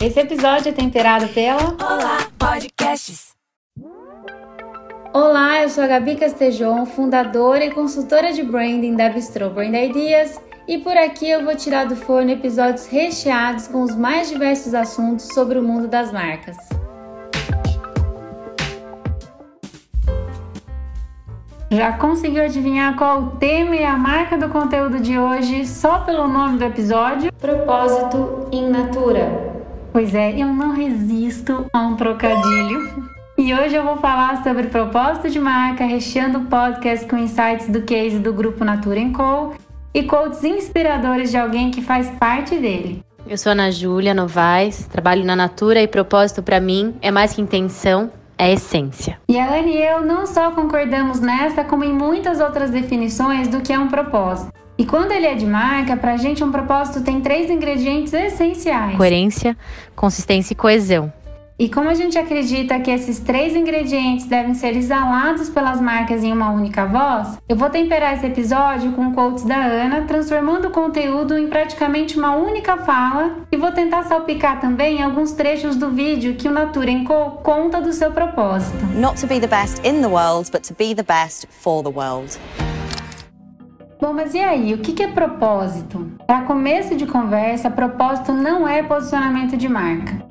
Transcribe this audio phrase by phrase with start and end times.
[0.00, 3.34] Esse episódio é temperado pela Olá Podcasts.
[5.12, 10.40] Olá, eu sou a Gabi Castejon, fundadora e consultora de branding da Bistro Brand Ideas,
[10.68, 15.34] e por aqui eu vou tirar do forno episódios recheados com os mais diversos assuntos
[15.34, 16.56] sobre o mundo das marcas.
[21.72, 26.28] Já conseguiu adivinhar qual o tema e a marca do conteúdo de hoje só pelo
[26.28, 27.32] nome do episódio?
[27.32, 28.72] Propósito in.
[29.98, 33.10] Pois é, eu não resisto a um trocadilho.
[33.36, 37.82] E hoje eu vou falar sobre propósito de marca, recheando o podcast com insights do
[37.82, 39.54] case do grupo Natura Co
[39.92, 43.02] e quotes inspiradores de alguém que faz parte dele.
[43.26, 47.42] Eu sou Ana Júlia Novaes, trabalho na Natura e propósito para mim é mais que
[47.42, 49.18] intenção, é essência.
[49.28, 53.72] E a e eu não só concordamos nessa, como em muitas outras definições do que
[53.72, 54.57] é um propósito.
[54.78, 59.56] E quando ele é de marca, pra gente um propósito tem três ingredientes essenciais: coerência,
[59.96, 61.12] consistência e coesão.
[61.60, 66.32] E como a gente acredita que esses três ingredientes devem ser exalados pelas marcas em
[66.32, 71.36] uma única voz, eu vou temperar esse episódio com quotes da Ana, transformando o conteúdo
[71.36, 76.46] em praticamente uma única fala, e vou tentar salpicar também alguns trechos do vídeo que
[76.46, 78.86] o Natura Co conta do seu propósito.
[78.94, 81.90] Not to be the best in the world, but to be the best for the
[81.90, 82.38] world.
[84.00, 84.74] Bom, mas e aí?
[84.74, 86.12] O que é propósito?
[86.24, 90.27] Para começo de conversa, propósito não é posicionamento de marca.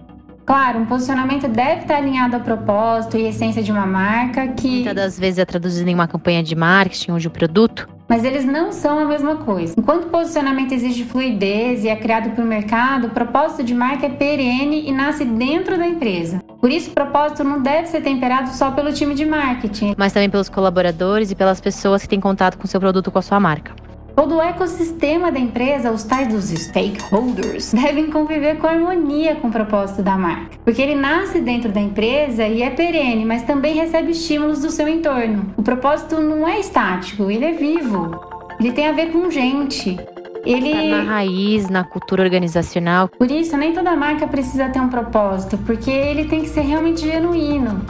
[0.48, 4.76] Claro, um posicionamento deve estar alinhado ao propósito e essência de uma marca que.
[4.76, 7.90] Muitas das vezes é traduzido em uma campanha de marketing ou de um produto.
[8.08, 9.76] Mas eles não são a mesma coisa.
[9.78, 14.06] Enquanto o posicionamento exige fluidez e é criado para o mercado, o propósito de marca
[14.06, 16.42] é perene e nasce dentro da empresa.
[16.62, 20.30] Por isso, o propósito não deve ser temperado só pelo time de marketing, mas também
[20.30, 23.74] pelos colaboradores e pelas pessoas que têm contato com seu produto com a sua marca.
[24.18, 29.52] Todo o ecossistema da empresa, os tais dos stakeholders, devem conviver com harmonia com o
[29.52, 30.58] propósito da marca.
[30.66, 34.88] Porque ele nasce dentro da empresa e é perene, mas também recebe estímulos do seu
[34.88, 35.54] entorno.
[35.56, 38.20] O propósito não é estático, ele é vivo.
[38.60, 39.96] Ele tem a ver com gente.
[40.44, 40.72] Ele...
[40.72, 43.10] Tá na raiz, na cultura organizacional.
[43.10, 47.02] Por isso, nem toda marca precisa ter um propósito, porque ele tem que ser realmente
[47.02, 47.86] genuíno.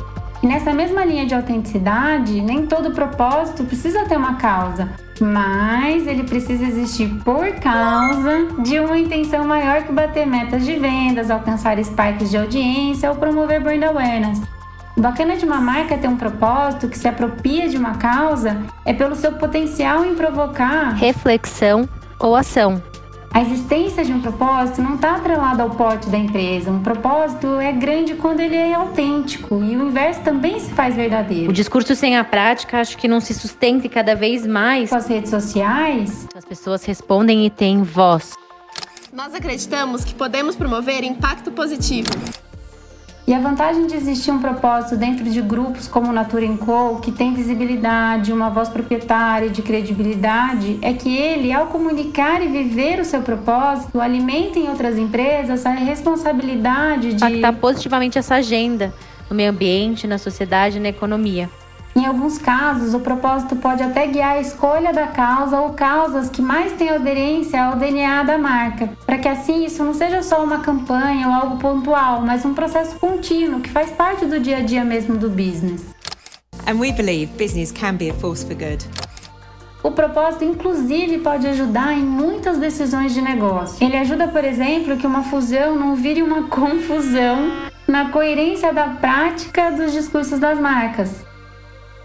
[0.48, 6.64] Nessa mesma linha de autenticidade, nem todo propósito precisa ter uma causa mas ele precisa
[6.64, 12.38] existir por causa de uma intenção maior que bater metas de vendas, alcançar spikes de
[12.38, 14.40] audiência ou promover brand awareness.
[14.96, 18.94] O bacana de uma marca ter um propósito que se apropria de uma causa é
[18.94, 22.80] pelo seu potencial em provocar reflexão ou ação.
[23.38, 26.72] A existência de um propósito não está atrelada ao porte da empresa.
[26.72, 31.52] Um propósito é grande quando ele é autêntico e o inverso também se faz verdadeiro.
[31.52, 34.90] O discurso sem a prática acho que não se sustenta cada vez mais.
[34.90, 38.34] Com as redes sociais, as pessoas respondem e têm voz.
[39.14, 42.10] Nós acreditamos que podemos promover impacto positivo.
[43.28, 47.12] E a vantagem de existir um propósito dentro de grupos como o Natura Co, que
[47.12, 53.04] tem visibilidade, uma voz proprietária de credibilidade, é que ele, ao comunicar e viver o
[53.04, 58.94] seu propósito, alimenta em outras empresas a responsabilidade de impactar positivamente essa agenda
[59.30, 61.50] no meio ambiente, na sociedade na economia.
[61.98, 66.44] Em alguns casos, o propósito pode até guiar a escolha da causa ou causas que
[66.44, 70.60] mais têm aderência ao DNA da marca, para que assim isso não seja só uma
[70.60, 74.86] campanha ou algo pontual, mas um processo contínuo que faz parte do dia a dia
[74.86, 75.86] mesmo do business.
[76.68, 78.86] And we believe business can be a force for good.
[79.82, 83.84] O propósito, inclusive, pode ajudar em muitas decisões de negócio.
[83.84, 87.50] Ele ajuda, por exemplo, que uma fusão não vire uma confusão
[87.88, 91.26] na coerência da prática dos discursos das marcas.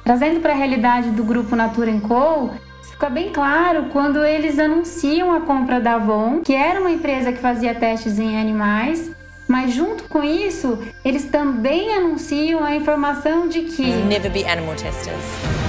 [0.05, 2.51] Trazendo para a realidade do grupo Natura Co,
[2.83, 7.39] fica bem claro quando eles anunciam a compra da Avon, que era uma empresa que
[7.39, 9.13] fazia testes em animais,
[9.47, 15.62] mas junto com isso, eles também anunciam a informação de que Never be animal testers.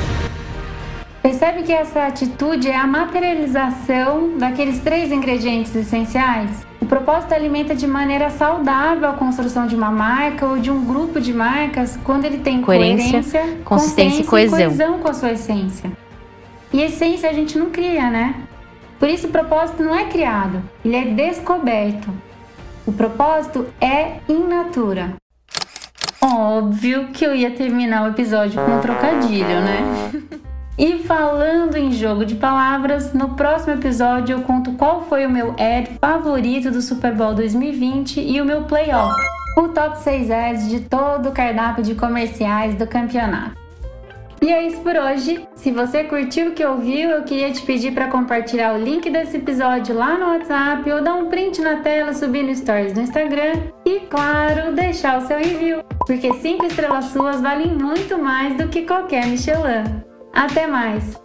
[1.23, 6.67] Percebe que essa atitude é a materialização daqueles três ingredientes essenciais?
[6.81, 11.21] O propósito alimenta de maneira saudável a construção de uma marca ou de um grupo
[11.21, 14.59] de marcas quando ele tem coerência, coerência consistência e coesão.
[14.59, 15.89] e coesão com a sua essência.
[16.73, 18.35] E essência a gente não cria, né?
[18.99, 22.09] Por isso o propósito não é criado, ele é descoberto.
[22.85, 25.13] O propósito é in natura.
[26.21, 30.11] Óbvio que eu ia terminar o episódio com um trocadilho, né?
[30.77, 35.51] E falando em jogo de palavras, no próximo episódio eu conto qual foi o meu
[35.51, 39.15] ad favorito do Super Bowl 2020 e o meu playoff,
[39.55, 43.61] o top 6 ads de todo o cardápio de comerciais do campeonato.
[44.41, 45.47] E é isso por hoje.
[45.55, 49.37] Se você curtiu o que ouviu, eu queria te pedir para compartilhar o link desse
[49.37, 53.53] episódio lá no WhatsApp ou dar um print na tela, subir no Stories no Instagram
[53.85, 58.81] e, claro, deixar o seu review, porque cinco estrelas suas valem muito mais do que
[58.81, 60.12] qualquer Michelin.
[60.33, 61.22] Até mais!